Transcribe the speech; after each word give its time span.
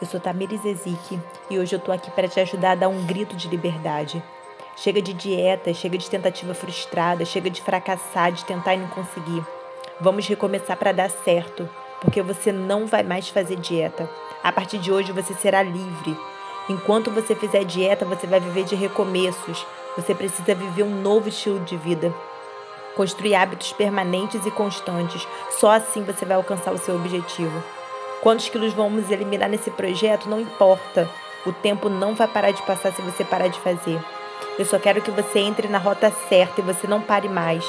Eu 0.00 0.06
sou 0.06 0.18
Tamires 0.18 0.64
Ezik 0.64 1.20
e 1.50 1.58
hoje 1.58 1.76
eu 1.76 1.78
tô 1.78 1.92
aqui 1.92 2.10
para 2.10 2.26
te 2.26 2.40
ajudar 2.40 2.70
a 2.70 2.74
dar 2.74 2.88
um 2.88 3.04
grito 3.04 3.36
de 3.36 3.48
liberdade. 3.48 4.22
Chega 4.74 5.02
de 5.02 5.12
dieta, 5.12 5.74
chega 5.74 5.98
de 5.98 6.08
tentativa 6.08 6.54
frustrada, 6.54 7.22
chega 7.26 7.50
de 7.50 7.60
fracassar, 7.60 8.32
de 8.32 8.42
tentar 8.46 8.74
e 8.74 8.78
não 8.78 8.88
conseguir. 8.88 9.44
Vamos 10.00 10.26
recomeçar 10.26 10.78
para 10.78 10.92
dar 10.92 11.10
certo, 11.10 11.68
porque 12.00 12.22
você 12.22 12.50
não 12.50 12.86
vai 12.86 13.02
mais 13.02 13.28
fazer 13.28 13.56
dieta. 13.56 14.08
A 14.42 14.50
partir 14.50 14.78
de 14.78 14.90
hoje 14.90 15.12
você 15.12 15.34
será 15.34 15.62
livre. 15.62 16.16
Enquanto 16.66 17.10
você 17.10 17.34
fizer 17.34 17.64
dieta, 17.64 18.06
você 18.06 18.26
vai 18.26 18.40
viver 18.40 18.64
de 18.64 18.74
recomeços. 18.74 19.66
Você 19.96 20.14
precisa 20.14 20.54
viver 20.54 20.82
um 20.82 21.02
novo 21.02 21.28
estilo 21.28 21.60
de 21.60 21.76
vida. 21.76 22.10
Construir 22.96 23.34
hábitos 23.34 23.74
permanentes 23.74 24.46
e 24.46 24.50
constantes. 24.50 25.28
Só 25.50 25.72
assim 25.72 26.02
você 26.04 26.24
vai 26.24 26.38
alcançar 26.38 26.72
o 26.72 26.78
seu 26.78 26.94
objetivo. 26.94 27.62
Quantos 28.22 28.50
quilos 28.50 28.74
vamos 28.74 29.10
eliminar 29.10 29.48
nesse 29.48 29.70
projeto 29.70 30.28
não 30.28 30.38
importa. 30.38 31.08
O 31.46 31.52
tempo 31.52 31.88
não 31.88 32.14
vai 32.14 32.28
parar 32.28 32.50
de 32.50 32.60
passar 32.62 32.92
se 32.92 33.00
você 33.00 33.24
parar 33.24 33.48
de 33.48 33.58
fazer. 33.60 33.98
Eu 34.58 34.66
só 34.66 34.78
quero 34.78 35.00
que 35.00 35.10
você 35.10 35.38
entre 35.38 35.68
na 35.68 35.78
rota 35.78 36.12
certa 36.28 36.60
e 36.60 36.64
você 36.64 36.86
não 36.86 37.00
pare 37.00 37.30
mais. 37.30 37.64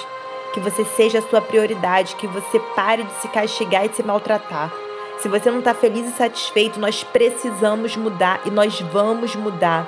Que 0.54 0.60
você 0.60 0.84
seja 0.84 1.20
a 1.20 1.22
sua 1.22 1.40
prioridade, 1.40 2.18
que 2.18 2.28
você 2.28 2.60
pare 2.76 3.04
de 3.04 3.14
se 3.22 3.30
castigar 3.30 3.86
e 3.86 3.94
se 3.94 4.04
maltratar. 4.04 4.74
Se 5.20 5.30
você 5.30 5.50
não 5.50 5.60
está 5.60 5.74
feliz 5.74 6.06
e 6.06 6.18
satisfeito, 6.18 6.82
nós 6.82 7.02
precisamos 7.02 7.96
mudar 7.96 8.42
e 8.46 8.50
nós 8.50 8.82
vamos 8.82 9.34
mudar. 9.38 9.88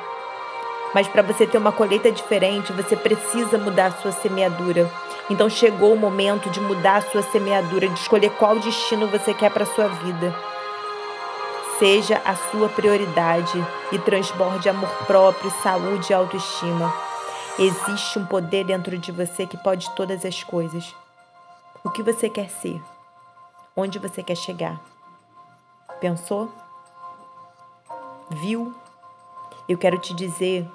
Mas 0.94 1.10
para 1.10 1.24
você 1.24 1.46
ter 1.46 1.58
uma 1.58 1.74
colheita 1.74 2.10
diferente, 2.10 2.72
você 2.72 2.96
precisa 2.96 3.58
mudar 3.58 3.88
a 3.88 4.02
sua 4.02 4.14
semeadura. 4.14 4.90
Então 5.30 5.50
chegou 5.50 5.92
o 5.92 6.00
momento 6.00 6.50
de 6.50 6.62
mudar 6.62 6.98
a 6.98 7.02
sua 7.02 7.22
semeadura, 7.22 7.90
de 7.90 8.00
escolher 8.00 8.30
qual 8.38 8.58
destino 8.60 9.08
você 9.08 9.34
quer 9.34 9.52
para 9.52 9.66
sua 9.66 9.90
vida 9.90 10.53
seja 11.80 12.22
a 12.26 12.36
sua 12.36 12.70
prioridade 12.70 13.58
e 13.92 14.00
transborde 14.00 14.70
amor 14.70 14.90
próprio, 15.06 15.52
saúde 15.62 16.12
e 16.12 16.14
autoestima. 16.14 16.94
Existe 17.58 18.18
um 18.18 18.26
poder 18.26 18.66
dentro 18.66 18.98
de 18.98 19.12
você 19.12 19.46
que 19.46 19.58
pode 19.58 19.90
todas 19.92 20.26
as 20.26 20.44
coisas. 20.44 20.96
O 21.84 21.90
que 21.90 22.02
você 22.02 22.30
quer 22.30 22.50
ser? 22.50 22.82
Onde 23.76 24.00
você 24.00 24.24
quer 24.24 24.36
chegar? 24.36 24.82
Pensou? 26.00 26.50
Viu? 28.30 28.74
Eu 29.68 29.78
quero 29.78 29.98
te 29.98 30.14
dizer 30.14 30.68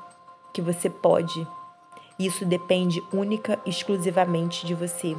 que 0.53 0.63
você 0.63 0.89
pode. 0.89 1.47
Isso 2.19 2.45
depende 2.45 3.03
única 3.13 3.59
e 3.65 3.71
exclusivamente 3.71 4.67
de 4.67 4.75
você. 4.75 5.17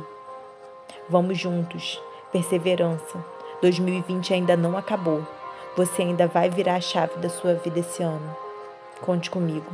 Vamos 1.09 1.37
juntos. 1.37 2.01
Perseverança. 2.31 3.23
2020 3.61 4.33
ainda 4.33 4.55
não 4.55 4.77
acabou. 4.77 5.38
Você 5.79 6.01
ainda 6.01 6.27
vai 6.27 6.49
virar 6.49 6.75
a 6.75 6.81
chave 6.81 7.15
da 7.19 7.29
sua 7.29 7.53
vida 7.53 7.79
esse 7.79 8.03
ano. 8.03 8.35
Conte 8.99 9.31
comigo. 9.31 9.71